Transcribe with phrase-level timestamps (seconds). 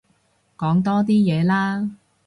[0.57, 1.91] 講多啲嘢啦